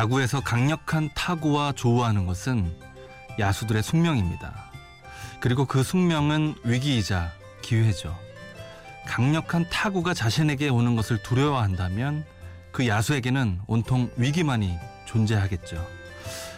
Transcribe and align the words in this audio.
야구에서 0.00 0.40
강력한 0.40 1.10
타구와 1.14 1.72
조우하는 1.72 2.24
것은 2.24 2.74
야수들의 3.38 3.82
숙명입니다. 3.82 4.70
그리고 5.40 5.66
그 5.66 5.82
숙명은 5.82 6.54
위기이자 6.64 7.30
기회죠. 7.60 8.18
강력한 9.06 9.68
타구가 9.68 10.14
자신에게 10.14 10.70
오는 10.70 10.96
것을 10.96 11.22
두려워한다면 11.22 12.24
그 12.72 12.88
야수에게는 12.88 13.60
온통 13.66 14.10
위기만이 14.16 14.74
존재하겠죠. 15.04 15.86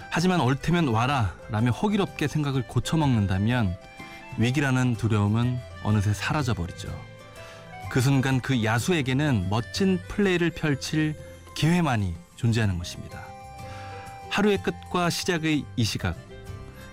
하지만 0.09 0.41
옳테면 0.41 0.87
와라 0.87 1.34
라며 1.51 1.73
호기롭게 1.73 2.29
생각을 2.29 2.69
고쳐먹는다면 2.69 3.77
위기라는 4.39 4.95
두려움은 4.95 5.59
어느새 5.83 6.15
사라져버리죠. 6.15 6.97
그 7.91 8.01
순간 8.01 8.41
그 8.41 8.62
야수에게는 8.62 9.48
멋진 9.51 9.98
플레이를 10.06 10.51
펼칠 10.51 11.17
기회만이 11.56 12.15
존재하는 12.37 12.79
것입니다. 12.79 13.32
하루의 14.33 14.63
끝과 14.63 15.11
시작의 15.11 15.63
이 15.77 15.85
시각, 15.85 16.17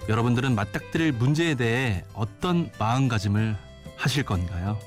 여러분들은 0.09 0.55
맞닥뜨릴 0.55 1.13
문제에 1.13 1.55
대해 1.55 2.03
어떤 2.13 2.70
마음가짐을 2.77 3.55
하실 3.95 4.25
건가요? 4.25 4.77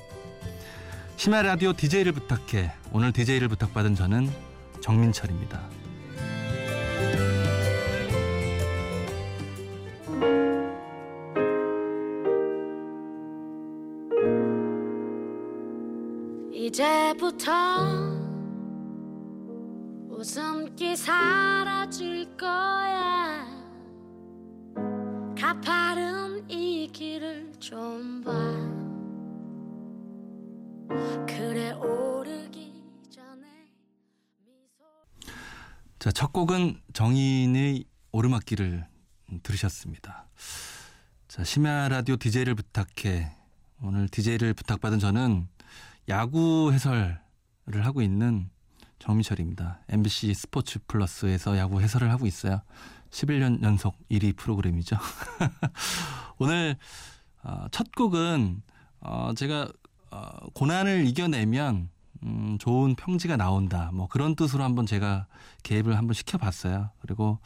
심야 1.17 1.41
라디오 1.41 1.73
DJ를 1.73 2.11
부탁해 2.11 2.71
오늘 2.91 3.11
DJ를 3.11 3.47
부탁받은 3.47 3.95
저는 3.95 4.29
정민철입니다. 4.81 5.61
이제부터 16.53 18.12
웃음기 20.23 20.95
사라질 20.95 22.37
거야. 22.37 23.45
가파른 25.37 26.49
이 26.49 26.89
길을 26.93 27.51
좀 27.59 28.23
봐. 28.23 28.31
그래 31.27 31.71
오르기 31.73 32.81
전에 33.09 33.67
자, 35.99 36.09
첫 36.13 36.31
곡은 36.31 36.81
정인의 36.93 37.83
오르막길을 38.13 38.87
들으셨습니다. 39.43 40.29
자, 41.27 41.43
심야 41.43 41.89
라디오 41.89 42.15
DJ를 42.15 42.55
부탁해. 42.55 43.29
오늘 43.81 44.07
DJ를 44.07 44.53
부탁받은 44.53 44.99
저는 44.99 45.49
야구 46.07 46.71
해설을 46.71 47.19
하고 47.81 48.01
있는 48.01 48.49
정미철입니다. 49.03 49.79
MBC 49.89 50.33
스포츠 50.33 50.79
플러스에서 50.87 51.57
야구 51.57 51.81
해설을 51.81 52.09
하고 52.09 52.25
있어요. 52.25 52.61
11년 53.09 53.61
연속 53.61 53.97
1위 54.09 54.33
프로그램이죠. 54.37 54.95
오늘 56.39 56.77
어, 57.43 57.65
첫 57.71 57.91
곡은 57.91 58.61
어, 59.01 59.33
제가 59.35 59.69
어, 60.09 60.29
고난을 60.53 61.05
이겨내면 61.05 61.89
음, 62.23 62.57
좋은 62.61 62.95
평지가 62.95 63.35
나온다. 63.35 63.89
뭐 63.93 64.07
그런 64.07 64.37
뜻으로 64.37 64.63
한번 64.63 64.85
제가 64.85 65.27
개입을 65.63 65.97
한번 65.97 66.13
시켜봤어요. 66.13 66.89
그리고 67.01 67.39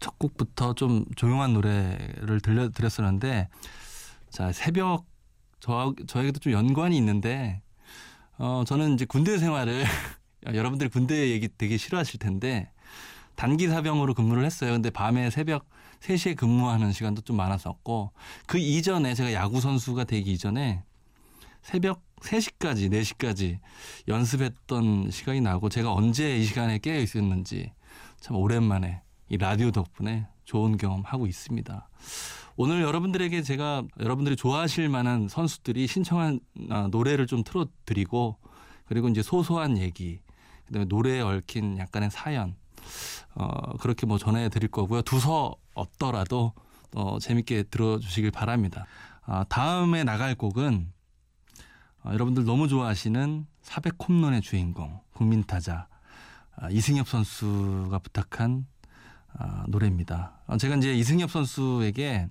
첫 0.00 0.18
곡부터 0.18 0.74
좀 0.74 1.04
조용한 1.14 1.52
노래를 1.52 2.40
들려드렸었는데 2.40 3.48
자 4.28 4.50
새벽 4.50 5.06
저 5.60 5.94
저에게도 6.08 6.40
좀 6.40 6.52
연관이 6.52 6.96
있는데 6.96 7.62
어 8.38 8.64
저는 8.66 8.94
이제 8.94 9.04
군대 9.04 9.38
생활을 9.38 9.84
여러분들 10.52 10.88
군대 10.88 11.30
얘기 11.30 11.48
되게 11.56 11.76
싫어하실 11.76 12.18
텐데 12.18 12.70
단기 13.34 13.68
사병으로 13.68 14.14
근무를 14.14 14.44
했어요. 14.44 14.72
근데 14.72 14.90
밤에 14.90 15.30
새벽 15.30 15.68
3시에 16.00 16.36
근무하는 16.36 16.92
시간도 16.92 17.22
좀 17.22 17.36
많았었고 17.36 18.12
그 18.46 18.58
이전에 18.58 19.14
제가 19.14 19.32
야구 19.32 19.60
선수가 19.60 20.04
되기 20.04 20.32
이전에 20.32 20.82
새벽 21.62 22.02
3시까지 22.20 22.90
4시까지 22.90 23.58
연습했던 24.08 25.10
시간이 25.10 25.40
나고 25.40 25.68
제가 25.68 25.92
언제 25.92 26.36
이 26.36 26.44
시간에 26.44 26.78
깨어 26.78 26.98
있었는지 26.98 27.72
참 28.20 28.36
오랜만에 28.36 29.02
이 29.32 29.38
라디오 29.38 29.70
덕분에 29.70 30.26
좋은 30.44 30.76
경험 30.76 31.00
하고 31.06 31.26
있습니다. 31.26 31.88
오늘 32.56 32.82
여러분들에게 32.82 33.40
제가 33.40 33.82
여러분들이 33.98 34.36
좋아하실 34.36 34.90
만한 34.90 35.26
선수들이 35.26 35.86
신청한 35.86 36.40
아, 36.68 36.88
노래를 36.90 37.26
좀 37.26 37.42
틀어드리고 37.42 38.36
그리고 38.84 39.08
이제 39.08 39.22
소소한 39.22 39.78
얘기 39.78 40.20
그다음에 40.66 40.84
노래에 40.84 41.22
얽힌 41.22 41.78
약간의 41.78 42.10
사연 42.10 42.56
어 43.34 43.74
그렇게 43.78 44.04
뭐 44.04 44.18
전해드릴 44.18 44.70
거고요. 44.70 45.00
두서 45.00 45.56
없더라도 45.72 46.52
어 46.94 47.18
재밌게 47.18 47.62
들어주시길 47.70 48.32
바랍니다. 48.32 48.84
아, 49.22 49.46
다음에 49.48 50.04
나갈 50.04 50.34
곡은 50.34 50.92
어, 52.04 52.10
여러분들 52.12 52.44
너무 52.44 52.68
좋아하시는 52.68 53.46
400 53.62 53.94
홈런의 53.98 54.42
주인공 54.42 55.00
국민타자 55.14 55.88
아, 56.54 56.68
이승엽 56.68 57.08
선수가 57.08 57.98
부탁한 58.00 58.66
아, 59.38 59.64
노래입니다. 59.68 60.32
어, 60.46 60.56
제가 60.56 60.76
이제 60.76 60.94
이승엽 60.94 61.30
선수에게 61.30 62.28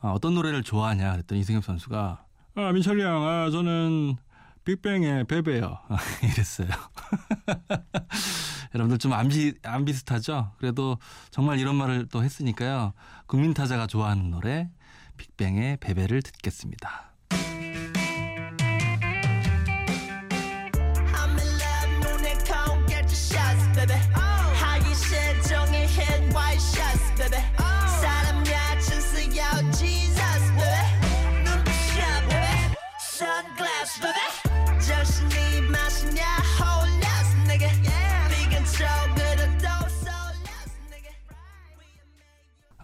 아, 0.00 0.08
어떤 0.10 0.34
노래를 0.34 0.62
좋아하냐 0.62 1.12
그랬더니 1.12 1.40
이승엽 1.40 1.64
선수가 1.64 2.24
아, 2.56 2.72
민철이 2.72 3.02
형, 3.02 3.26
아, 3.26 3.50
저는 3.50 4.16
빅뱅의 4.64 5.24
베베요. 5.24 5.78
이랬어요. 6.24 6.68
여러분들 8.74 8.98
좀 8.98 9.12
안 9.12 9.28
비, 9.28 9.54
안 9.62 9.84
비슷하죠? 9.84 10.52
그래도 10.58 10.98
정말 11.30 11.58
이런 11.58 11.76
말을 11.76 12.06
또 12.10 12.22
했으니까요. 12.22 12.92
국민타자가 13.26 13.86
좋아하는 13.86 14.30
노래 14.30 14.68
빅뱅의 15.16 15.78
베베를 15.78 16.22
듣겠습니다. 16.22 17.08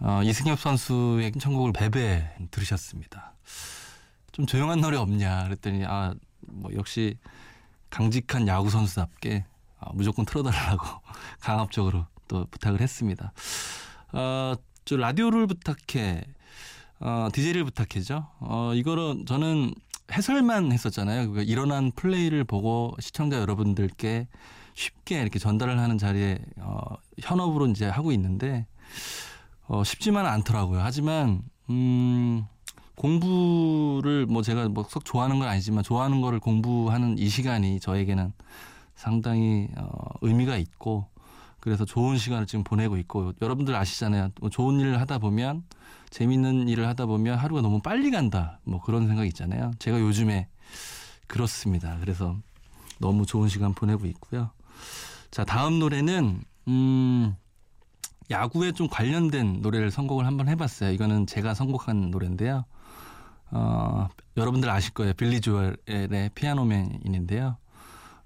어, 0.05 0.21
이승엽 0.23 0.59
선수의 0.59 1.31
신청곡을 1.33 1.73
베베 1.73 2.49
들으셨습니다. 2.51 3.33
좀 4.31 4.45
조용한 4.45 4.79
노래 4.81 4.97
없냐 4.97 5.43
그랬더니 5.45 5.83
아 5.85 6.13
뭐 6.47 6.71
역시 6.75 7.17
강직한 7.89 8.47
야구 8.47 8.69
선수답게 8.69 9.45
아, 9.79 9.91
무조건 9.93 10.25
틀어달라고 10.25 10.85
강압적으로 11.39 12.05
또 12.27 12.45
부탁을 12.49 12.81
했습니다. 12.81 13.33
어, 14.13 14.53
저 14.85 14.97
라디오를 14.97 15.47
부탁해, 15.47 16.23
어, 16.99 17.29
DJ를 17.33 17.63
부탁해죠. 17.65 18.27
어, 18.39 18.71
이거는 18.73 19.25
저는 19.25 19.73
해설만 20.11 20.71
했었잖아요. 20.71 21.31
그 21.31 21.43
일어난 21.43 21.91
플레이를 21.91 22.43
보고 22.43 22.95
시청자 22.99 23.39
여러분들께 23.39 24.27
쉽게 24.75 25.21
이렇게 25.21 25.39
전달을 25.39 25.79
하는 25.79 25.97
자리에 25.97 26.39
어, 26.57 26.79
현업으로 27.19 27.67
이제 27.67 27.87
하고 27.87 28.11
있는데 28.11 28.65
어, 29.67 29.83
쉽지만은 29.83 30.29
않더라고요. 30.29 30.81
하지만 30.81 31.41
음, 31.69 32.45
공부를 32.95 34.25
뭐 34.25 34.41
제가 34.41 34.69
뭐썩 34.69 35.05
좋아하는 35.05 35.39
건 35.39 35.47
아니지만 35.47 35.83
좋아하는 35.83 36.21
거를 36.21 36.39
공부하는 36.39 37.17
이 37.17 37.27
시간이 37.27 37.79
저에게는 37.79 38.31
상당히 38.95 39.67
어, 39.77 39.87
의미가 40.21 40.57
있고 40.57 41.07
그래서 41.59 41.83
좋은 41.83 42.17
시간을 42.17 42.45
지금 42.45 42.63
보내고 42.63 42.97
있고 42.97 43.33
여러분들 43.41 43.75
아시잖아요. 43.75 44.29
뭐 44.39 44.49
좋은 44.49 44.79
일을 44.79 45.01
하다 45.01 45.17
보면 45.17 45.63
재밌는 46.11 46.69
일을 46.69 46.87
하다 46.87 47.07
보면 47.07 47.37
하루가 47.37 47.61
너무 47.61 47.81
빨리 47.81 48.11
간다. 48.11 48.59
뭐 48.63 48.79
그런 48.81 49.07
생각 49.07 49.25
있잖아요. 49.25 49.71
제가 49.79 49.99
요즘에 49.99 50.47
그렇습니다. 51.27 51.97
그래서 51.99 52.37
너무 52.99 53.25
좋은 53.25 53.49
시간 53.49 53.73
보내고 53.73 54.05
있고요. 54.05 54.51
자, 55.31 55.43
다음 55.43 55.79
노래는 55.79 56.41
음 56.67 57.35
야구에 58.31 58.71
좀 58.71 58.87
관련된 58.87 59.61
노래를 59.61 59.91
선곡을 59.91 60.25
한번 60.25 60.47
해봤어요. 60.47 60.91
이거는 60.91 61.27
제가 61.27 61.53
선곡한 61.53 62.11
노래인데요. 62.11 62.65
어, 63.51 64.07
여러분들 64.37 64.69
아실 64.69 64.93
거예요. 64.93 65.13
빌리 65.13 65.39
조엘의 65.41 66.31
Piano 66.33 66.74
Man인데요. 66.74 67.57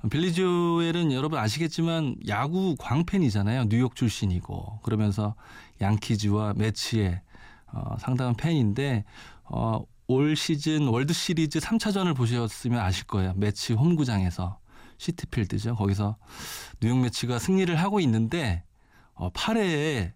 빌리 0.09 0.31
조엘은 0.33 1.11
여러분 1.11 1.39
아시겠지만 1.39 2.15
야구 2.27 2.75
광팬이잖아요. 2.79 3.65
뉴욕 3.67 3.95
출신이고 3.95 4.79
그러면서 4.81 5.35
양키즈와 5.81 6.53
메츠의 6.55 7.21
어, 7.73 7.97
상당한 7.99 8.33
팬인데 8.35 9.03
어, 9.43 9.83
올 10.07 10.35
시즌 10.35 10.87
월드 10.87 11.13
시리즈 11.13 11.59
3차전을 11.59 12.15
보셨으면 12.15 12.79
아실 12.79 13.05
거예요. 13.05 13.33
메츠 13.35 13.73
홈구장에서 13.73 14.57
시티필드죠. 14.97 15.75
거기서 15.75 16.15
뉴욕 16.79 16.97
매치가 16.99 17.37
승리를 17.37 17.75
하고 17.75 17.99
있는데 17.99 18.63
어, 19.19 19.29
8회에 19.31 20.13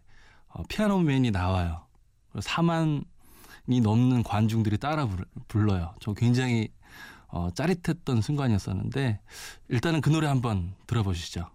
어, 0.47 0.63
피아노맨이 0.69 1.31
나와요. 1.31 1.81
4만이 2.35 3.81
넘는 3.81 4.23
관중들이 4.23 4.77
따라 4.77 5.07
불러요. 5.49 5.93
저 5.99 6.13
굉장히 6.13 6.69
어, 7.27 7.49
짜릿했던 7.53 8.21
순간이었었는데 8.21 9.19
일단은 9.67 10.01
그 10.01 10.09
노래 10.09 10.27
한번 10.27 10.73
들어보시죠. 10.87 11.49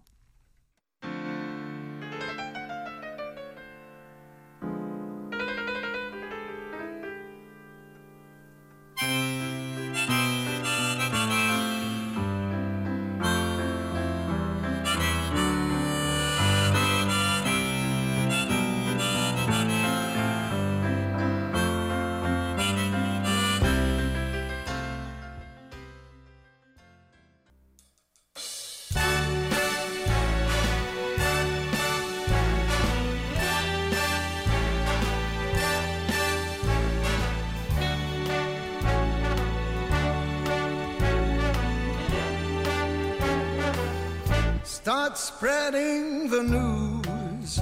Start 44.89 45.19
spreading 45.19 46.31
the 46.31 46.41
news. 46.41 47.61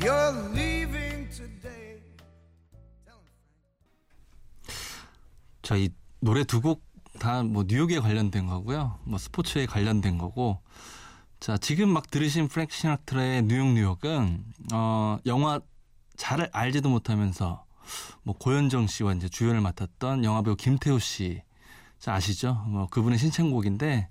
You're 0.00 0.50
leaving 0.52 1.30
today. 1.30 2.02
자, 5.62 5.76
이 5.76 5.90
노래 6.18 6.42
두 6.42 6.60
곡 6.60 6.82
다 7.20 7.44
뭐 7.44 7.62
뉴욕에 7.68 8.00
관련된 8.00 8.48
거고요. 8.48 8.98
뭐 9.04 9.16
스포츠에 9.16 9.66
관련된 9.66 10.18
거고. 10.18 10.58
자, 11.38 11.56
지금 11.56 11.90
막 11.90 12.10
들으신 12.10 12.48
프랭크 12.48 12.74
시나트라의 12.74 13.44
뉴욕 13.44 13.68
뉴욕은 13.68 14.44
어, 14.72 15.18
영화 15.26 15.60
잘 16.16 16.50
알지도 16.52 16.88
못하면서 16.88 17.64
뭐 18.24 18.34
고현정 18.36 18.88
씨와 18.88 19.12
이제 19.12 19.28
주연을 19.28 19.60
맡았던 19.60 20.24
영화배우 20.24 20.56
김태호 20.56 20.98
씨. 20.98 21.42
자, 22.00 22.14
아시죠? 22.14 22.54
뭐 22.66 22.88
그분의 22.88 23.20
신청곡인데 23.20 24.08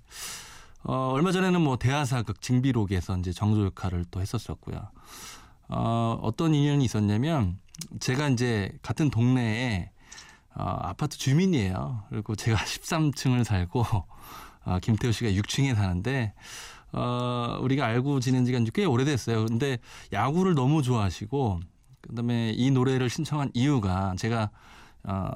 어, 0.82 1.10
얼마 1.12 1.30
전에는 1.32 1.60
뭐 1.60 1.76
대하사극 1.76 2.40
징비록에서 2.40 3.18
이제 3.18 3.32
정조 3.32 3.66
역할을 3.66 4.06
또 4.10 4.20
했었었고요. 4.20 4.90
어, 5.68 6.18
어떤 6.22 6.54
인연이 6.54 6.84
있었냐면 6.84 7.58
제가 8.00 8.28
이제 8.28 8.72
같은 8.82 9.10
동네에 9.10 9.90
어, 10.54 10.62
아파트 10.80 11.16
주민이에요. 11.18 12.04
그리고 12.08 12.34
제가 12.34 12.58
13층을 12.64 13.44
살고 13.44 13.84
어, 14.64 14.78
김태우 14.80 15.12
씨가 15.12 15.30
6층에 15.30 15.74
사는데 15.74 16.34
어, 16.92 17.58
우리가 17.60 17.86
알고 17.86 18.20
지낸 18.20 18.44
지가 18.44 18.60
꽤 18.74 18.84
오래됐어요. 18.84 19.46
근데 19.46 19.78
야구를 20.12 20.54
너무 20.54 20.82
좋아하시고 20.82 21.60
그다음에 22.00 22.52
이 22.56 22.70
노래를 22.70 23.10
신청한 23.10 23.50
이유가 23.54 24.14
제가 24.18 24.50
어, 25.04 25.30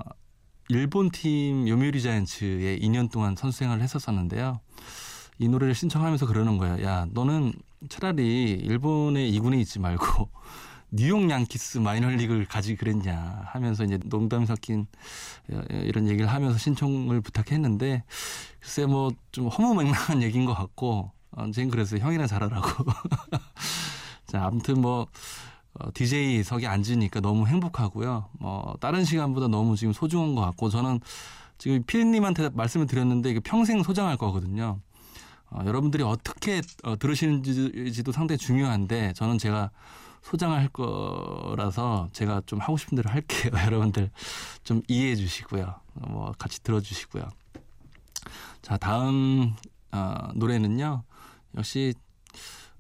일본 0.69 1.11
팀 1.11 1.69
요미우리 1.69 2.00
자이언츠에 2.02 2.79
2년 2.79 3.11
동안 3.11 3.37
선수 3.37 3.58
생활을 3.58 3.82
했었었는데요. 3.82 4.61
이 5.39 5.49
노래를 5.49 5.75
신청하면서 5.75 6.27
그러는 6.27 6.59
거야. 6.59 6.81
야, 6.83 7.07
너는 7.11 7.53
차라리 7.89 8.53
일본에 8.53 9.27
이군에 9.27 9.59
있지 9.61 9.79
말고 9.79 10.29
뉴욕 10.91 11.29
양키스 11.29 11.79
마이너리그를 11.79 12.47
가지 12.47 12.77
그랬냐 12.77 13.43
하면서 13.47 13.85
이제 13.85 13.99
농담이 14.05 14.47
섞인 14.47 14.87
이런 15.71 16.07
얘기를 16.09 16.31
하면서 16.31 16.57
신청을 16.57 17.21
부탁했는데 17.21 18.05
글쎄 18.61 18.87
뭐 18.87 19.11
좀 19.33 19.49
허무맹랑한 19.49 20.23
얘기인 20.23 20.45
것 20.45 20.55
같고 20.55 21.11
어, 21.33 21.51
쟤는 21.51 21.71
그래서 21.71 21.99
형이나 21.99 22.27
잘하라고. 22.29 22.69
자, 24.27 24.45
아무튼 24.45 24.81
뭐 24.81 25.07
어, 25.75 25.89
DJ석에 25.93 26.67
앉으니까 26.69 27.19
너무 27.21 27.49
행복하고요. 27.49 28.27
뭐 28.39 28.77
다른 28.81 29.05
시간보다 29.05 29.49
너무 29.49 29.77
지금 29.77 29.93
소중한 29.93 30.37
것 30.37 30.43
같고 30.43 30.69
저는 30.71 31.01
지금 31.59 31.83
피디님한테 31.85 32.51
말씀을 32.51 32.87
드렸는데 32.87 33.31
이게 33.31 33.41
평생 33.41 33.83
소장할 33.83 34.17
거거든요. 34.17 34.79
어, 35.55 35.65
여러분들이 35.65 36.03
어떻게 36.03 36.61
어, 36.83 36.99
들으시는지도 36.99 38.11
상당히 38.12 38.39
중요한데 38.39 39.12
저는 39.15 39.39
제가 39.39 39.71
소장을 40.23 40.56
할 40.59 40.69
거라서 40.69 42.09
제가 42.12 42.43
좀 42.47 42.59
하고 42.59 42.77
싶은 42.77 42.97
대로 42.97 43.11
할게요. 43.11 43.53
여러분들 43.65 44.11
좀 44.65 44.83
이해해 44.89 45.15
주시고요. 45.15 45.75
뭐 46.09 46.33
같이 46.39 46.62
들어 46.62 46.81
주시고요. 46.81 47.25
자 48.62 48.77
다음 48.77 49.55
어, 49.93 50.29
노래는요. 50.35 51.05
역시 51.56 51.95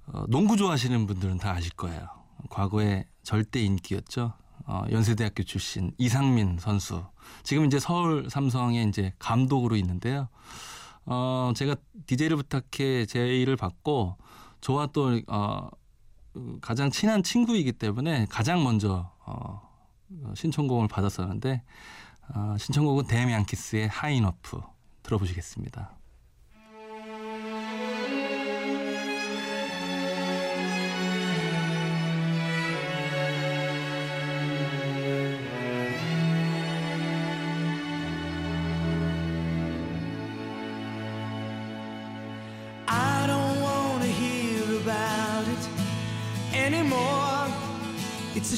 어, 0.06 0.24
농구 0.28 0.56
좋아하시는 0.56 1.06
분들은 1.06 1.38
다 1.38 1.52
아실 1.52 1.70
거예요. 1.74 2.08
과거에 2.50 3.04
절대 3.22 3.60
인기였죠. 3.60 4.32
어, 4.66 4.84
연세대학교 4.90 5.44
출신 5.44 5.92
이상민 5.98 6.58
선수. 6.58 7.04
지금 7.42 7.66
이제 7.66 7.78
서울 7.78 8.28
삼성의 8.30 8.88
이제 8.88 9.12
감독으로 9.18 9.76
있는데요. 9.76 10.28
어, 11.06 11.52
제가 11.54 11.76
DJ를 12.06 12.36
부탁해 12.36 13.06
제의를 13.06 13.56
받고 13.56 14.16
저와 14.60 14.88
또, 14.92 15.20
어, 15.26 15.68
가장 16.60 16.90
친한 16.90 17.22
친구이기 17.22 17.72
때문에 17.72 18.26
가장 18.30 18.64
먼저, 18.64 19.10
어, 19.26 19.60
신청곡을 20.34 20.88
받았었는데, 20.88 21.62
어, 22.34 22.56
신청곡은 22.58 23.06
Damn 23.06 23.31
Yankees의 23.31 23.88
High 23.88 24.17
Enough 24.17 24.60
들어보시겠습니다. 25.02 25.96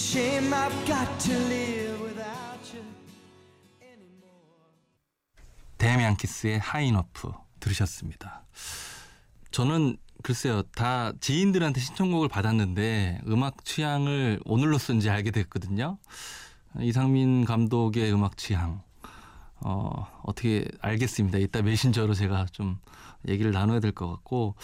Shame 0.07 0.53
I've 0.55 0.87
got 0.87 1.19
to 1.19 1.33
live 1.33 2.01
without 2.01 2.63
you 2.73 2.85
anymore. 3.83 4.71
Damn 5.79 6.17
Yankees의 6.17 6.61
High 6.61 6.90
Enough 6.90 7.33
들으셨습니다. 7.59 8.45
저는 9.51 9.97
글쎄요, 10.23 10.63
다 10.75 11.13
지인들한테 11.21 11.81
신청곡을 11.81 12.29
받았는데 12.29 13.23
음악 13.27 13.65
취향을 13.65 14.41
오늘로써 14.45 14.97
이제 14.97 15.11
알게 15.11 15.33
됐거든요. 15.33 15.99
이상민 16.81 17.45
감독의 17.45 18.13
음악 18.13 18.37
취향. 18.37 18.83
어, 19.61 20.07
어떻게 20.23 20.69
알겠습니다. 20.83 21.39
이따 21.39 21.63
메신저로 21.63 22.15
제가 22.15 22.47
좀 22.53 22.79
얘기를 23.27 23.51
나눠야 23.51 23.81
될 23.81 23.91
것 23.93 24.09
같고. 24.09 24.55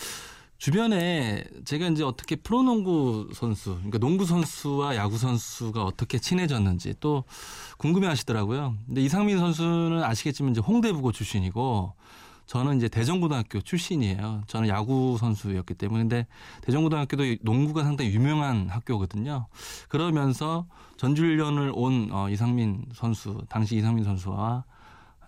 주변에 0.62 1.42
제가 1.64 1.88
이제 1.88 2.04
어떻게 2.04 2.37
프로농구 2.37 3.31
선수, 3.35 3.75
그러니까 3.75 3.99
농구 3.99 4.25
선수와 4.25 4.95
야구 4.95 5.19
선수가 5.19 5.83
어떻게 5.83 6.21
친해졌는지 6.21 6.95
또 7.00 7.25
궁금해 7.78 8.07
하시더라고요. 8.07 8.76
근데 8.87 9.00
이상민 9.00 9.40
선수는 9.40 10.04
아시겠지만 10.04 10.52
이제 10.52 10.61
홍대부고 10.61 11.11
출신이고 11.11 11.95
저는 12.47 12.76
이제 12.76 12.88
대전고등학교 12.88 13.61
출신이에요. 13.61 14.45
저는 14.47 14.69
야구 14.69 15.16
선수였기 15.19 15.75
때문에 15.75 16.04
근데 16.04 16.26
대전고등학교도 16.61 17.38
농구가 17.40 17.83
상당히 17.83 18.12
유명한 18.12 18.69
학교거든요. 18.69 19.49
그러면서 19.88 20.66
전주훈련을 20.97 21.73
온 21.75 22.11
어, 22.12 22.28
이상민 22.28 22.85
선수, 22.95 23.37
당시 23.49 23.75
이상민 23.75 24.04
선수와 24.04 24.62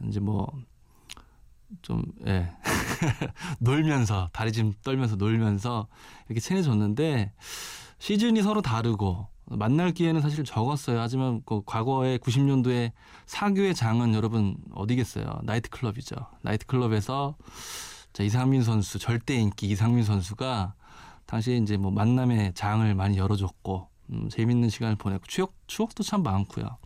이제 0.07 0.21
뭐 0.21 0.47
좀, 1.83 2.03
예. 2.27 2.51
놀면서, 3.61 4.31
다리 4.33 4.53
좀 4.53 4.73
떨면서 4.83 5.17
놀면서 5.17 5.89
이렇게 6.29 6.41
친해졌는데 6.41 7.33
시즌이 7.99 8.43
서로 8.43 8.63
다르고 8.63 9.29
만날 9.47 9.93
기회는 9.93 10.21
사실 10.21 10.45
적었어요. 10.45 11.01
하지만 11.01 11.43
그 11.45 11.63
과거에 11.65 12.19
90년도에 12.19 12.93
사교의 13.27 13.75
장은 13.75 14.15
여러분 14.15 14.57
어디겠어요? 14.73 15.41
나이트클럽이죠. 15.43 16.17
나이트클럽에서 16.43 17.37
자, 18.13 18.23
이상민 18.23 18.63
선수, 18.63 18.99
절대 18.99 19.35
인기 19.35 19.69
이상민 19.69 20.05
선수가 20.05 20.75
당시에 21.27 21.57
이제 21.57 21.77
뭐 21.77 21.91
만남의 21.91 22.55
장을 22.55 22.95
많이 22.95 23.19
열어줬고 23.19 23.89
음, 24.11 24.29
재밌는 24.29 24.69
시간을 24.69 24.97
보냈고 24.97 25.25
추억, 25.27 25.55
추억도 25.67 26.03
참 26.03 26.23
많고요. 26.23 26.79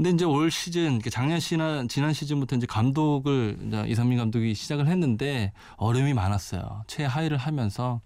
근데 0.00 0.12
이제 0.12 0.24
올 0.24 0.50
시즌 0.50 0.98
작년 1.10 1.40
시나 1.40 1.86
지난 1.86 2.14
시즌부터 2.14 2.56
이제 2.56 2.66
감독을 2.66 3.58
이제 3.66 3.84
이상민 3.86 4.16
감독이 4.16 4.54
시작을 4.54 4.88
했는데 4.88 5.52
어려움이 5.76 6.14
많았어요. 6.14 6.84
최하위를 6.86 7.36
하면서 7.36 8.00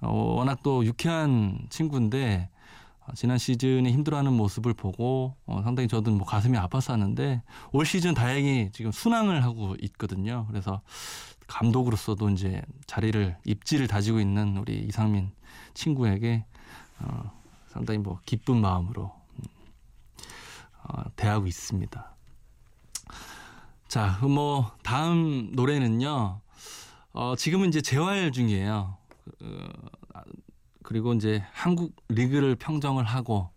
어, 0.00 0.12
워낙 0.36 0.60
또 0.62 0.84
유쾌한 0.84 1.58
친구인데 1.70 2.48
어, 3.00 3.14
지난 3.16 3.36
시즌에 3.36 3.90
힘들어하는 3.90 4.32
모습을 4.32 4.74
보고 4.74 5.34
어, 5.46 5.60
상당히 5.64 5.88
저도 5.88 6.12
뭐 6.12 6.24
가슴이 6.24 6.56
아팠었는데 6.56 7.40
올 7.72 7.84
시즌 7.84 8.14
다행히 8.14 8.70
지금 8.72 8.92
순항을 8.92 9.42
하고 9.42 9.74
있거든요. 9.80 10.46
그래서 10.48 10.82
감독으로서도 11.48 12.30
이제 12.30 12.62
자리를 12.86 13.36
입지를 13.44 13.88
다지고 13.88 14.20
있는 14.20 14.56
우리 14.56 14.78
이상민 14.86 15.32
친구에게 15.74 16.44
어, 17.00 17.32
상당히 17.66 17.98
뭐 17.98 18.20
기쁜 18.24 18.60
마음으로 18.60 19.17
대하고 21.16 21.46
있습니다. 21.46 22.16
자, 23.88 24.18
뭐 24.22 24.72
다음 24.82 25.50
노래는요. 25.52 26.40
어, 27.12 27.36
지금은 27.36 27.68
이제 27.68 27.80
재활 27.80 28.30
중이에요. 28.32 28.96
어, 29.42 29.68
그리고 30.82 31.14
이제 31.14 31.44
한국 31.52 31.94
리그를 32.08 32.54
평정을 32.56 33.04
하고 33.04 33.50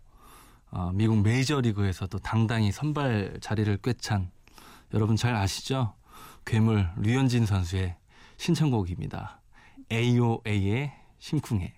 어, 0.70 0.90
미국 0.94 1.22
메이저 1.22 1.60
리그에서도 1.60 2.18
당당히 2.18 2.72
선발 2.72 3.38
자리를 3.40 3.76
꿰찬 3.78 4.30
여러분 4.94 5.16
잘 5.16 5.34
아시죠? 5.34 5.94
괴물 6.44 6.88
류현진 6.96 7.46
선수의 7.46 7.96
신청곡입니다. 8.36 9.40
AOA의 9.90 10.92
심쿵해. 11.18 11.74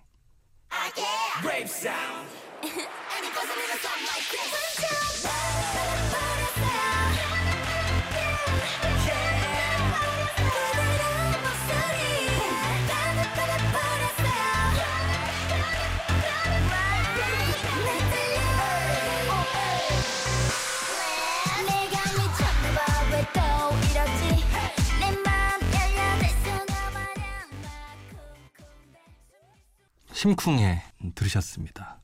심쿵해 30.25 30.81
들으셨습니다. 31.13 31.99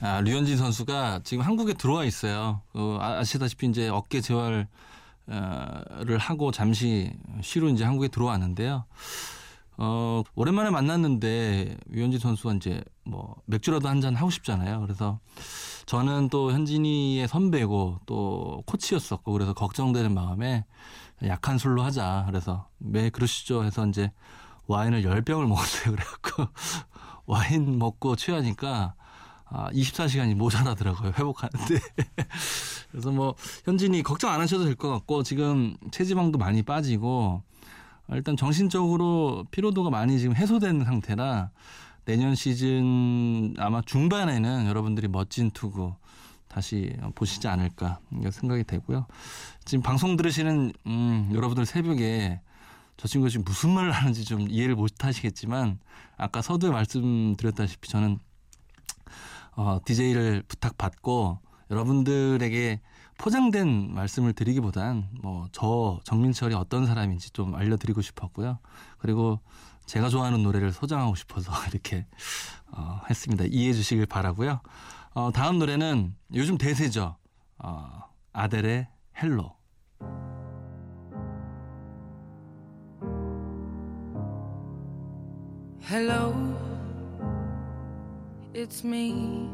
아, 0.00 0.20
류현진 0.20 0.56
선수가 0.56 1.20
지금 1.22 1.44
한국에 1.44 1.74
들어와 1.74 2.04
있어요. 2.04 2.60
어, 2.74 2.98
아시다시피 3.00 3.68
이제 3.68 3.88
어깨 3.88 4.20
재활을 4.20 4.66
하고 6.18 6.50
잠시 6.50 7.12
쉬러 7.40 7.68
이제 7.68 7.84
한국에 7.84 8.08
들어왔는데요. 8.08 8.84
어, 9.76 10.24
오랜만에 10.34 10.70
만났는데 10.70 11.76
류현진 11.86 12.18
선수가 12.18 12.54
이제 12.54 12.82
뭐 13.04 13.36
맥주라도 13.46 13.88
한 13.88 14.00
잔 14.00 14.16
하고 14.16 14.30
싶잖아요. 14.30 14.80
그래서 14.80 15.20
저는 15.86 16.30
또 16.30 16.50
현진이의 16.50 17.28
선배고 17.28 18.00
또 18.06 18.64
코치였었고 18.66 19.30
그래서 19.30 19.52
걱정되는 19.52 20.12
마음에 20.12 20.64
약한 21.24 21.58
술로 21.58 21.84
하자. 21.84 22.24
그래서 22.26 22.66
매 22.78 23.02
네, 23.02 23.10
그러시죠 23.10 23.62
해서 23.62 23.86
이제 23.86 24.10
와인을 24.66 25.02
10병을 25.02 25.46
먹었어요. 25.48 25.94
그래갖고 25.94 26.48
와인 27.30 27.78
먹고 27.78 28.16
취하니까 28.16 28.94
아, 29.52 29.70
24시간이 29.72 30.34
모자라더라고요. 30.34 31.12
회복하는데. 31.16 31.78
그래서 32.90 33.10
뭐 33.10 33.34
현진이 33.64 34.02
걱정 34.02 34.30
안 34.32 34.40
하셔도 34.40 34.64
될 34.64 34.74
것 34.74 34.88
같고 34.90 35.22
지금 35.22 35.76
체지방도 35.92 36.38
많이 36.38 36.62
빠지고 36.62 37.42
일단 38.10 38.36
정신적으로 38.36 39.44
피로도가 39.52 39.90
많이 39.90 40.18
지금 40.18 40.34
해소된 40.34 40.84
상태라 40.84 41.50
내년 42.04 42.34
시즌 42.34 43.54
아마 43.58 43.80
중반에는 43.82 44.66
여러분들이 44.66 45.06
멋진 45.06 45.50
투구 45.52 45.94
다시 46.48 46.96
보시지 47.14 47.46
않을까 47.46 48.00
생각이 48.32 48.64
되고요. 48.64 49.06
지금 49.64 49.82
방송 49.82 50.16
들으시는 50.16 50.72
음, 50.86 51.30
여러분들 51.32 51.64
새벽에 51.66 52.40
저 53.00 53.08
친구가 53.08 53.30
지금 53.30 53.44
무슨 53.44 53.70
말을 53.70 53.92
하는지 53.92 54.26
좀 54.26 54.46
이해를 54.50 54.74
못 54.74 55.02
하시겠지만 55.02 55.78
아까 56.18 56.42
서두에 56.42 56.68
말씀드렸다시피 56.68 57.88
저는 57.88 58.18
어, 59.52 59.80
DJ를 59.86 60.42
부탁받고 60.46 61.38
여러분들에게 61.70 62.80
포장된 63.16 63.94
말씀을 63.94 64.34
드리기보단 64.34 65.08
뭐 65.22 65.48
저 65.52 65.98
정민철이 66.04 66.54
어떤 66.54 66.84
사람인지 66.86 67.30
좀 67.30 67.54
알려드리고 67.54 68.02
싶었고요. 68.02 68.58
그리고 68.98 69.40
제가 69.86 70.10
좋아하는 70.10 70.42
노래를 70.42 70.70
소장하고 70.70 71.14
싶어서 71.14 71.52
이렇게 71.72 72.06
어, 72.66 73.00
했습니다. 73.08 73.44
이해해 73.48 73.72
주시길 73.72 74.04
바라고요. 74.04 74.60
어, 75.14 75.30
다음 75.32 75.58
노래는 75.58 76.14
요즘 76.34 76.58
대세죠. 76.58 77.16
어, 77.60 78.02
아델의 78.34 78.88
헬로. 79.22 79.59
Hello, 85.89 86.33
it's 88.53 88.83
me. 88.83 89.49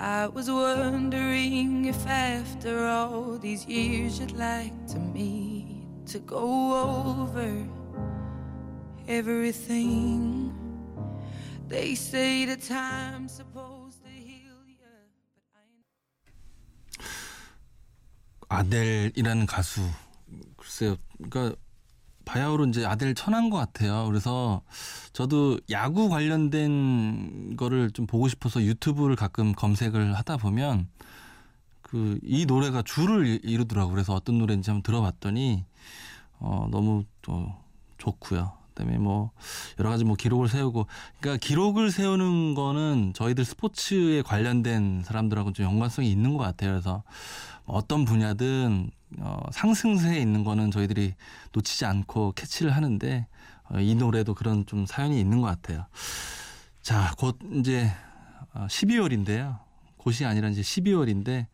I 0.00 0.26
was 0.26 0.50
wondering 0.50 1.84
if 1.86 2.06
after 2.06 2.86
all 2.86 3.38
these 3.38 3.64
years 3.66 4.18
you'd 4.20 4.32
like 4.32 4.74
to 4.88 4.98
meet 4.98 5.86
to 6.06 6.18
go 6.18 6.74
over 6.76 7.66
everything. 9.08 10.52
They 11.68 11.94
say 11.94 12.44
the 12.44 12.56
time's 12.56 13.32
supposed 13.32 14.02
to 14.04 14.10
heal 14.10 14.60
you, 14.68 14.76
but 15.32 15.42
I. 15.56 15.64
아델이라는 18.48 19.46
가수 19.46 19.80
글쎄요, 20.56 20.96
그러니까 21.16 21.56
바야흐로 22.29 22.67
이제 22.67 22.85
아들 22.85 23.15
천한 23.15 23.49
것 23.49 23.57
같아요. 23.57 24.05
그래서 24.05 24.61
저도 25.13 25.59
야구 25.71 26.09
관련된 26.09 27.55
거를 27.57 27.89
좀 27.91 28.05
보고 28.05 28.27
싶어서 28.27 28.61
유튜브를 28.61 29.15
가끔 29.15 29.53
검색을 29.53 30.13
하다 30.13 30.37
보면 30.37 30.87
그 31.81 32.19
이 32.23 32.45
노래가 32.45 32.83
줄을 32.83 33.39
이루더라고요. 33.43 33.93
그래서 33.93 34.13
어떤 34.13 34.37
노래인지 34.37 34.69
한번 34.69 34.83
들어봤더니 34.83 35.65
어 36.39 36.67
너무 36.69 37.03
또 37.23 37.51
좋고요. 37.97 38.51
그다음에 38.75 38.99
뭐 38.99 39.31
여러 39.79 39.89
가지 39.89 40.05
뭐 40.05 40.15
기록을 40.15 40.47
세우고 40.47 40.85
그러니까 41.19 41.45
기록을 41.45 41.89
세우는 41.89 42.53
거는 42.53 43.13
저희들 43.15 43.43
스포츠에 43.43 44.21
관련된 44.21 45.01
사람들하고 45.03 45.53
좀 45.53 45.65
연관성이 45.65 46.11
있는 46.11 46.37
것 46.37 46.43
같아요. 46.43 46.71
그래서 46.71 47.03
어떤 47.65 48.05
분야든 48.05 48.91
어, 49.17 49.41
상승세에 49.51 50.19
있는 50.19 50.43
거는 50.43 50.71
저희들이 50.71 51.15
놓치지 51.53 51.85
않고 51.85 52.33
캐치를 52.33 52.71
하는데 52.75 53.27
어, 53.69 53.79
이 53.79 53.95
노래도 53.95 54.33
그런 54.33 54.65
좀 54.65 54.85
사연이 54.85 55.19
있는 55.19 55.41
것 55.41 55.47
같아요. 55.47 55.85
자, 56.81 57.13
곧 57.17 57.37
이제 57.53 57.91
12월인데요. 58.53 59.47
어, 59.59 59.65
곧이 59.97 60.25
아니라 60.25 60.49
이제 60.49 60.61
12월인데 60.61 61.47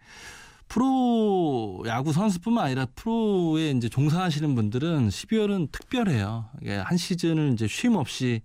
프로 0.68 1.84
야구 1.88 2.12
선수뿐만 2.12 2.66
아니라 2.66 2.86
프로에 2.96 3.72
이제 3.72 3.88
종사하시는 3.90 4.56
분들은 4.56 5.10
12월은 5.10 5.72
특별해요. 5.72 6.50
한 6.84 6.98
시즌을 6.98 7.54
이제 7.54 7.68
쉼 7.68 7.96
없이 7.96 8.42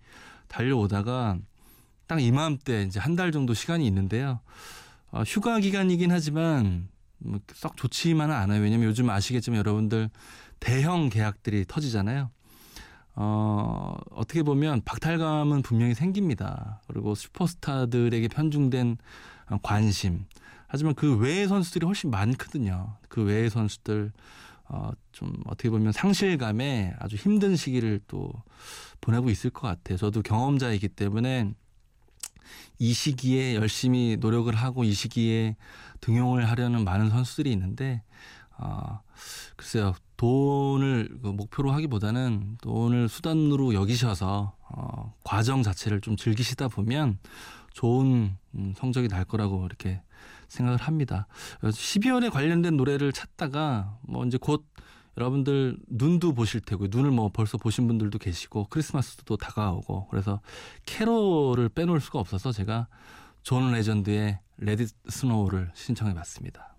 달려오다가 0.48 1.38
딱 2.06 2.20
이맘때 2.20 2.82
이제 2.82 2.98
한 3.00 3.16
달 3.16 3.32
정도 3.32 3.54
시간이 3.54 3.86
있는데요. 3.86 4.40
어, 5.12 5.22
휴가 5.26 5.58
기간이긴 5.60 6.10
하지만 6.12 6.64
뭐 6.64 6.99
썩 7.54 7.76
좋지만은 7.76 8.34
않아요. 8.34 8.62
왜냐면 8.62 8.88
요즘 8.88 9.10
아시겠지만 9.10 9.58
여러분들 9.58 10.10
대형 10.58 11.08
계약들이 11.08 11.64
터지잖아요. 11.66 12.30
어, 13.16 13.96
어떻게 14.10 14.42
보면 14.42 14.82
박탈감은 14.84 15.62
분명히 15.62 15.94
생깁니다. 15.94 16.80
그리고 16.86 17.14
슈퍼스타들에게 17.14 18.28
편중된 18.28 18.96
관심. 19.62 20.24
하지만 20.66 20.94
그 20.94 21.16
외의 21.16 21.48
선수들이 21.48 21.84
훨씬 21.84 22.10
많거든요. 22.10 22.96
그 23.08 23.22
외의 23.22 23.50
선수들, 23.50 24.12
어, 24.68 24.92
좀 25.10 25.34
어떻게 25.46 25.68
보면 25.68 25.92
상실감에 25.92 26.94
아주 27.00 27.16
힘든 27.16 27.56
시기를 27.56 28.00
또 28.06 28.32
보내고 29.00 29.30
있을 29.30 29.50
것 29.50 29.66
같아요. 29.66 29.98
저도 29.98 30.22
경험자이기 30.22 30.88
때문에 30.88 31.52
이 32.78 32.92
시기에 32.92 33.54
열심히 33.54 34.16
노력을 34.18 34.52
하고 34.54 34.84
이 34.84 34.92
시기에 34.92 35.56
등용을 36.00 36.48
하려는 36.48 36.84
많은 36.84 37.10
선수들이 37.10 37.52
있는데 37.52 38.02
어, 38.58 39.00
글쎄요 39.56 39.94
돈을 40.16 41.18
그 41.22 41.28
목표로 41.28 41.72
하기보다는 41.72 42.58
돈을 42.60 43.08
수단으로 43.08 43.72
여기셔서 43.72 44.54
어, 44.68 45.14
과정 45.24 45.62
자체를 45.62 46.02
좀 46.02 46.16
즐기시다 46.16 46.68
보면 46.68 47.18
좋은 47.72 48.36
음, 48.54 48.74
성적이 48.76 49.08
날 49.08 49.24
거라고 49.24 49.64
이렇게 49.64 50.02
생각을 50.48 50.78
합니다. 50.78 51.26
12월에 51.62 52.30
관련된 52.30 52.76
노래를 52.76 53.12
찾다가 53.12 53.96
뭐 54.02 54.26
이제 54.26 54.36
곧 54.38 54.66
여러분들 55.16 55.78
눈도 55.88 56.32
보실 56.34 56.60
테고 56.60 56.86
눈을 56.88 57.10
뭐 57.10 57.30
벌써 57.32 57.58
보신 57.58 57.86
분들도 57.86 58.18
계시고 58.18 58.68
크리스마스도 58.70 59.36
다가오고 59.36 60.08
그래서 60.08 60.40
캐롤을 60.86 61.68
빼놓을 61.70 62.00
수가 62.00 62.18
없어서 62.18 62.52
제가 62.52 62.88
존 63.42 63.72
레전드의 63.72 64.38
Let 64.58 64.75
It 64.75 64.86
Snow를 65.08 65.70
신청해 65.74 66.14
봤습니다. 66.14 66.76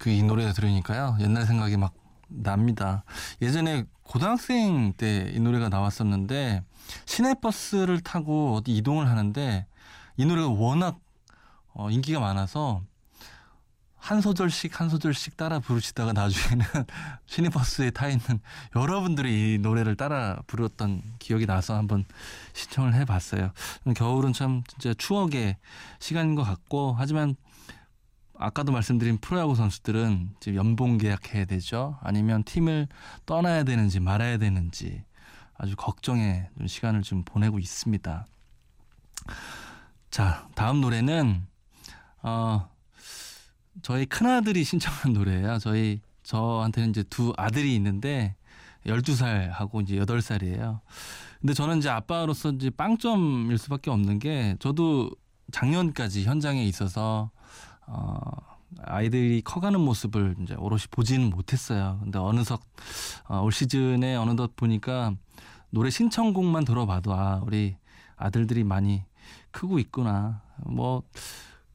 그 0.00 0.10
이 0.10 0.22
노래 0.22 0.50
들으니까요. 0.52 1.16
옛날 1.20 1.44
생각이 1.46 1.76
막 1.76 1.92
납니다. 2.28 3.04
예전에 3.42 3.84
고등학생 4.02 4.92
때 4.96 5.30
이 5.34 5.40
노래가 5.40 5.68
나왔었는데 5.68 6.64
시내버스를 7.04 8.00
타고 8.00 8.54
어디 8.56 8.74
이동을 8.76 9.08
하는데 9.08 9.66
이 10.16 10.24
노래가 10.24 10.48
워낙 10.48 10.98
어, 11.74 11.90
인기가 11.90 12.18
많아서 12.18 12.82
한 13.96 14.22
소절씩 14.22 14.80
한 14.80 14.88
소절씩 14.88 15.36
따라 15.36 15.60
부르시다가 15.60 16.14
나중에는 16.14 16.64
시내버스에 17.26 17.90
타 17.90 18.08
있는 18.08 18.40
여러분들이 18.74 19.54
이 19.54 19.58
노래를 19.58 19.94
따라 19.96 20.40
부르던 20.46 21.02
기억이 21.18 21.44
나서 21.44 21.76
한번 21.76 22.06
신청을 22.54 22.94
해봤어요. 22.94 23.52
겨울은 23.94 24.32
참 24.32 24.62
진짜 24.66 24.94
추억의 24.94 25.58
시간인 25.98 26.34
것 26.34 26.44
같고 26.44 26.96
하지만 26.98 27.36
아까도 28.40 28.72
말씀드린 28.72 29.18
프로야구 29.18 29.54
선수들은 29.54 30.30
지금 30.40 30.56
연봉 30.56 30.96
계약해야 30.96 31.44
되죠. 31.44 31.98
아니면 32.00 32.42
팀을 32.42 32.88
떠나야 33.26 33.64
되는지 33.64 34.00
말아야 34.00 34.38
되는지 34.38 35.04
아주 35.58 35.76
걱정의 35.76 36.48
시간을 36.66 37.02
좀 37.02 37.22
보내고 37.22 37.58
있습니다. 37.58 38.26
자, 40.10 40.48
다음 40.54 40.80
노래는 40.80 41.46
어 42.22 42.70
저희 43.82 44.06
큰아들이 44.06 44.64
신청한 44.64 45.12
노래예요. 45.12 45.58
저희 45.58 46.00
저한테는 46.22 46.90
이제 46.90 47.02
두 47.02 47.34
아들이 47.36 47.74
있는데 47.76 48.36
12살하고 48.86 49.82
이제 49.82 49.96
8살이에요. 49.96 50.80
근데 51.42 51.52
저는 51.52 51.78
이제 51.78 51.90
아빠로서 51.90 52.52
이제 52.52 52.70
빵점일 52.70 53.58
수밖에 53.58 53.90
없는 53.90 54.18
게 54.18 54.56
저도 54.60 55.10
작년까지 55.52 56.24
현장에 56.24 56.64
있어서 56.64 57.30
어, 57.90 58.20
아이들이 58.82 59.42
커가는 59.42 59.80
모습을 59.80 60.36
이제 60.42 60.54
오롯이 60.54 60.82
보지는 60.90 61.30
못했어요. 61.30 61.98
근데 62.02 62.18
어느덧 62.18 62.60
어, 63.28 63.40
올 63.40 63.52
시즌에 63.52 64.16
어느덧 64.16 64.54
보니까 64.56 65.14
노래 65.70 65.90
신청곡만 65.90 66.64
들어봐도 66.64 67.14
아 67.14 67.40
우리 67.44 67.76
아들들이 68.16 68.64
많이 68.64 69.02
크고 69.50 69.78
있구나. 69.78 70.42
뭐 70.66 71.02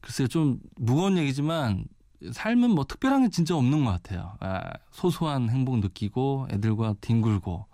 글쎄요 0.00 0.28
좀 0.28 0.60
무거운 0.76 1.18
얘기지만 1.18 1.84
삶은 2.32 2.70
뭐 2.70 2.84
특별한 2.84 3.24
게 3.24 3.28
진짜 3.30 3.54
없는 3.56 3.84
것 3.84 3.90
같아요. 3.90 4.36
아, 4.40 4.62
소소한 4.90 5.50
행복 5.50 5.78
느끼고 5.78 6.48
애들과 6.50 6.94
뒹굴고 7.00 7.66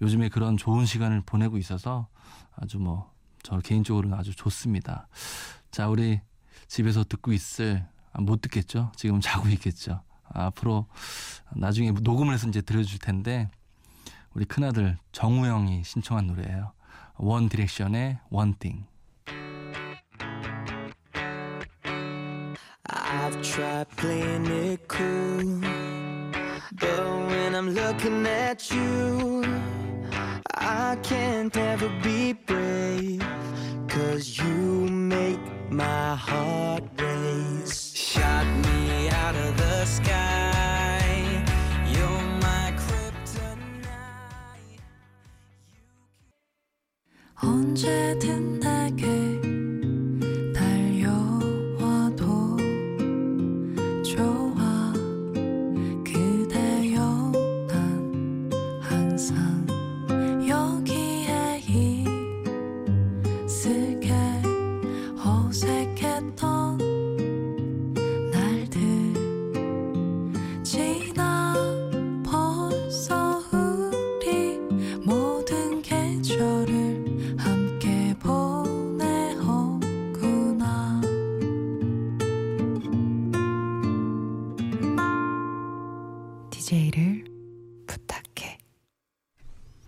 요즘에 0.00 0.30
그런 0.30 0.56
좋은 0.56 0.86
시간을 0.86 1.22
보내고 1.26 1.58
있어서 1.58 2.08
아주 2.56 2.78
뭐 2.78 3.14
저 3.44 3.58
개인적으로는 3.60 4.18
아주 4.18 4.34
좋습니다. 4.34 5.06
자 5.70 5.88
우리 5.88 6.20
집에서 6.74 7.04
듣고 7.04 7.32
있을 7.32 7.86
아, 8.12 8.20
못 8.20 8.40
듣겠죠. 8.40 8.90
지금 8.96 9.20
자고 9.20 9.48
있겠죠. 9.50 10.00
앞으로 10.24 10.86
나중에 11.54 11.92
녹음을 11.92 12.34
해서 12.34 12.48
이제 12.48 12.60
들려줄 12.60 12.98
텐데 12.98 13.48
우리 14.32 14.44
큰아들 14.44 14.98
정우영이 15.12 15.84
신청한 15.84 16.26
노래예요. 16.26 16.72
원 17.18 17.48
디렉션의 17.48 18.18
One 18.30 18.54
Thing. 18.58 18.86
I've 22.86 23.40
tried 23.42 23.86
playing 23.96 24.46
it 24.46 24.88
cool 24.88 25.60
But 26.80 27.00
when 27.28 27.54
I'm 27.54 27.72
looking 27.72 28.26
at 28.26 28.74
you 28.74 29.44
I 30.52 30.96
can't 31.02 31.56
ever 31.56 31.88
be 32.02 32.32
brave 32.32 33.24
Cause 33.93 34.37
you 34.37 34.87
make 34.89 35.39
my 35.69 36.15
heart 36.15 36.83
race. 36.97 37.93
Shot 37.95 38.45
me 38.65 39.09
out 39.09 39.35
of 39.35 39.57
the 39.57 39.85
sky. 39.85 41.43
You're 41.93 42.27
my 42.41 42.73
kryptonite. 42.81 43.89
언제든 47.41 48.59
내 48.59 48.72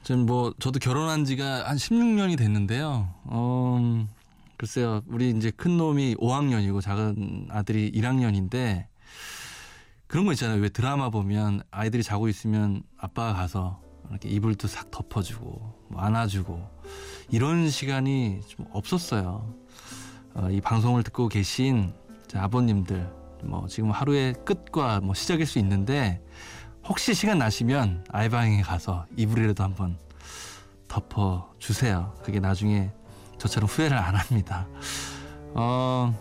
지금 0.05 0.25
뭐 0.25 0.55
저도 0.61 0.79
결혼한 0.79 1.25
지가 1.25 1.69
한 1.69 1.77
16년이 1.77 2.39
됐는데요. 2.39 3.13
어, 3.25 4.07
글쎄요. 4.57 5.03
우리 5.09 5.31
이제 5.31 5.51
큰 5.51 5.77
놈이 5.79 6.15
5학년이고 6.15 6.81
작은 6.81 7.49
아들이 7.51 7.91
1학년인데 7.91 8.87
그런 10.07 10.27
거 10.27 10.33
있잖아요. 10.33 10.63
왜 10.63 10.69
드라마 10.69 11.11
보면 11.11 11.63
아이들이 11.73 12.05
자고 12.05 12.29
있으면 12.29 12.85
아빠가 12.97 13.35
가서 13.35 13.83
이렇게 14.11 14.29
이불도 14.29 14.69
싹 14.69 14.93
덮어주고 14.93 15.87
뭐 15.89 16.01
안아주고 16.01 16.71
이런 17.31 17.69
시간이 17.69 18.43
좀 18.47 18.67
없었어요. 18.71 19.53
어, 20.35 20.49
이 20.53 20.61
방송을 20.61 21.03
듣고 21.03 21.29
계신 21.29 21.93
아버님들 22.33 23.11
뭐 23.43 23.67
지금 23.67 23.91
하루의 23.91 24.35
끝과 24.45 25.01
뭐 25.01 25.15
시작일 25.15 25.47
수 25.47 25.59
있는데 25.59 26.23
혹시 26.89 27.15
시간 27.15 27.39
나시면 27.39 28.05
아이방에 28.11 28.63
가서 28.63 29.07
이불이라도 29.17 29.65
한번 29.65 29.99
덮어 30.89 31.51
주세요. 31.59 32.15
그게 32.23 32.39
나중에 32.41 32.91
저처럼 33.39 33.69
후회를 33.69 33.97
안 33.99 34.15
합니다. 34.15 34.67
어, 35.55 36.15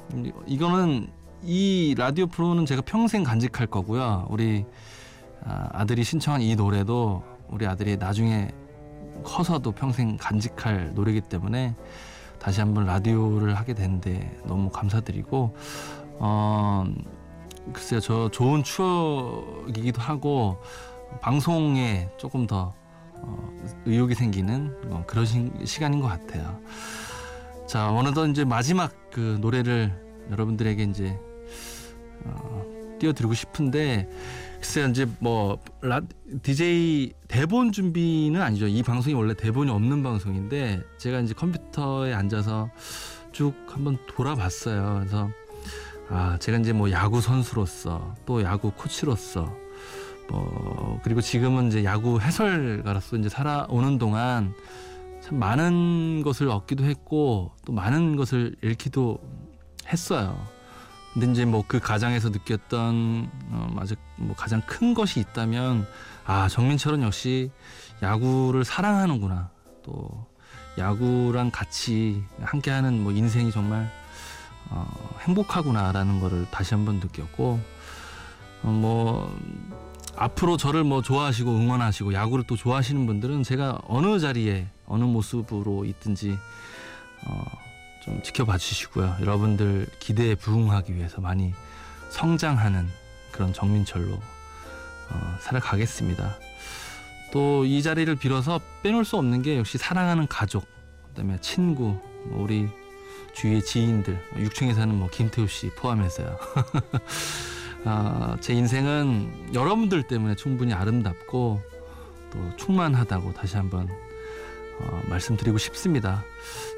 이거는 0.47 1.07
이 1.43 1.93
라디오 1.97 2.25
프로는 2.27 2.65
제가 2.65 2.81
평생 2.81 3.23
간직할 3.23 3.67
거고요. 3.67 4.25
우리 4.29 4.65
아, 5.43 5.69
아들이 5.73 6.03
신청한 6.03 6.41
이 6.41 6.55
노래도 6.55 7.23
우리 7.47 7.67
아들이 7.67 7.97
나중에 7.97 8.49
커서도 9.23 9.71
평생 9.73 10.17
간직할 10.17 10.93
노래이기 10.95 11.21
때문에 11.21 11.75
다시 12.39 12.59
한번 12.59 12.85
라디오를 12.85 13.55
하게 13.55 13.73
된 13.73 14.01
데 14.01 14.35
너무 14.45 14.69
감사드리고 14.69 15.55
어, 16.19 16.85
글쎄요, 17.73 17.99
저 17.99 18.29
좋은 18.29 18.63
추억이기도 18.63 20.01
하고 20.01 20.57
방송에 21.21 22.09
조금 22.17 22.47
더 22.47 22.73
어, 23.13 23.49
의욕이 23.85 24.15
생기는 24.15 24.75
어, 24.89 25.03
그런 25.07 25.25
시, 25.25 25.49
시간인 25.65 26.01
것 26.01 26.07
같아요. 26.07 26.59
자 27.67 27.91
어느덧 27.91 28.27
이제 28.27 28.45
마지막 28.45 28.93
그 29.11 29.37
노래를 29.41 29.91
여러분들에게 30.29 30.83
이제 30.83 31.19
어, 32.25 32.63
띄워드리고 32.99 33.33
싶은데 33.33 34.09
글쎄요 34.55 34.87
이제 34.87 35.07
뭐 35.19 35.59
라, 35.81 36.01
DJ 36.43 37.13
대본 37.27 37.71
준비는 37.71 38.41
아니죠. 38.41 38.67
이 38.67 38.83
방송이 38.83 39.15
원래 39.15 39.33
대본이 39.33 39.71
없는 39.71 40.03
방송인데 40.03 40.81
제가 40.97 41.19
이제 41.21 41.33
컴퓨터에 41.33 42.13
앉아서 42.13 42.69
쭉 43.31 43.53
한번 43.67 43.97
돌아봤어요. 44.07 44.99
그래서 44.99 45.29
아 46.09 46.37
제가 46.39 46.59
이제 46.59 46.73
뭐 46.73 46.91
야구 46.91 47.21
선수로서 47.21 48.15
또 48.25 48.43
야구 48.43 48.71
코치로서 48.71 49.51
뭐 50.29 50.99
그리고 51.03 51.21
지금은 51.21 51.67
이제 51.67 51.83
야구 51.83 52.19
해설가로서 52.19 53.17
이제 53.17 53.29
살아오는 53.29 53.97
동안 53.97 54.53
참 55.21 55.39
많은 55.39 56.21
것을 56.23 56.49
얻기도 56.49 56.83
했고 56.83 57.51
또 57.65 57.73
많은 57.73 58.15
것을 58.15 58.55
잃기도 58.61 59.19
했어요. 59.87 60.37
근데 61.13 61.31
이제 61.31 61.45
뭐 61.45 61.63
그 61.67 61.79
가장에서 61.79 62.29
느꼈던 62.29 63.31
어, 63.51 63.69
맞아 63.73 63.95
뭐 64.17 64.35
가장 64.35 64.61
큰 64.67 64.93
것이 64.93 65.19
있다면 65.21 65.87
아 66.25 66.47
정민철은 66.49 67.01
역시 67.03 67.51
야구를 68.03 68.65
사랑하는구나 68.65 69.49
또 69.83 70.27
야구랑 70.77 71.51
같이 71.51 72.21
함께하는 72.41 73.01
뭐 73.01 73.13
인생이 73.13 73.51
정말 73.51 73.89
어, 74.69 75.15
행복하구나라는 75.21 76.19
거를 76.19 76.45
다시 76.51 76.73
한번 76.73 76.95
느꼈고 76.99 77.59
어, 78.63 78.67
뭐 78.67 79.37
앞으로 80.15 80.57
저를 80.57 80.83
뭐 80.83 81.01
좋아하시고 81.01 81.49
응원하시고 81.51 82.13
야구를 82.13 82.45
또 82.47 82.55
좋아하시는 82.55 83.05
분들은 83.05 83.43
제가 83.43 83.79
어느 83.87 84.19
자리에 84.19 84.67
어느 84.85 85.03
모습으로 85.03 85.85
있든지 85.85 86.37
어, 87.27 87.45
좀 88.03 88.21
지켜봐 88.23 88.57
주시고요. 88.57 89.17
여러분들 89.21 89.87
기대에 89.99 90.35
부응하기 90.35 90.95
위해서 90.95 91.21
많이 91.21 91.53
성장하는 92.11 92.87
그런 93.31 93.51
정민철로 93.51 94.13
어, 94.13 95.37
살아가겠습니다. 95.41 96.37
또 97.31 97.65
이 97.65 97.81
자리를 97.81 98.15
빌어서 98.15 98.61
빼놓을 98.83 99.03
수 99.03 99.17
없는 99.17 99.41
게 99.41 99.57
역시 99.57 99.77
사랑하는 99.77 100.27
가족, 100.27 100.65
그다음에 101.09 101.37
친구, 101.41 101.99
뭐 102.27 102.43
우리 102.43 102.69
주위의 103.33 103.63
지인들, 103.63 104.19
6층에 104.35 104.73
사는 104.73 104.95
뭐 104.95 105.09
김태우 105.11 105.47
씨 105.47 105.69
포함해서요. 105.71 106.37
아, 107.85 108.37
제 108.39 108.53
인생은 108.53 109.53
여러분들 109.53 110.03
때문에 110.07 110.35
충분히 110.35 110.73
아름답고 110.73 111.61
또 112.31 112.55
충만하다고 112.57 113.33
다시 113.33 113.57
한번 113.57 113.89
어, 114.79 115.01
말씀드리고 115.07 115.57
싶습니다. 115.57 116.23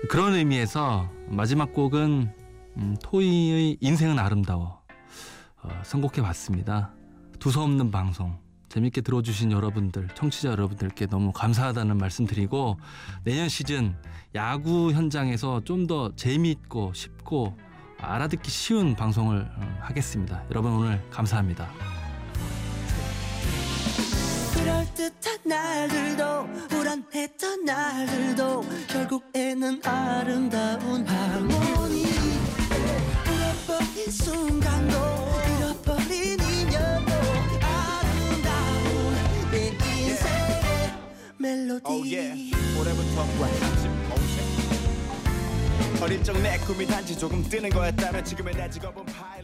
그런 0.09 0.33
의미에서 0.33 1.09
마지막 1.27 1.73
곡은 1.73 2.33
음, 2.77 2.95
토이의 3.01 3.77
인생은 3.79 4.19
아름다워 4.19 4.81
어, 5.63 5.81
선곡해 5.83 6.21
봤습니다. 6.21 6.93
두서없는 7.39 7.91
방송 7.91 8.37
재밌게 8.77 9.01
들어주신 9.01 9.51
여러분들 9.51 10.07
청취자 10.13 10.49
여러분들께 10.49 11.07
너무 11.07 11.31
감사하다는 11.31 11.97
말씀드리고 11.97 12.77
내년 13.23 13.49
시즌 13.49 13.95
야구 14.35 14.91
현장에서 14.91 15.61
좀 15.63 15.87
더 15.87 16.13
재미있고 16.17 16.91
쉽고 16.93 17.57
알아듣기 18.01 18.51
쉬운 18.51 18.93
방송을 18.93 19.39
어, 19.39 19.77
하겠습니다. 19.79 20.43
여러분 20.51 20.73
오늘 20.73 21.01
감사합니다. 21.09 21.69
그럴듯한 24.53 25.37
날들도 25.45 26.67
불안했던 26.67 27.63
날들도 27.63 28.65
결국에는 28.89 29.81
아름다운 29.85 31.07
하모니 31.07 32.01
잃어버린 33.25 34.11
순간도 34.11 35.26
멜로디. 41.47 41.83
Oh 41.87 42.03
yeah. 42.03 42.51
올해부터 42.77 43.23
같이 43.59 43.87
몽생. 44.09 44.43
어릴 46.03 46.21
적 46.23 46.37
내 46.41 46.57
꿈이 46.59 46.85
단지 46.85 47.17
조금 47.17 47.41
뜨는 47.41 47.69
거였다면 47.69 48.25
지금의 48.25 48.53
내 48.53 48.69
직업은 48.69 49.05
파이 49.05 49.41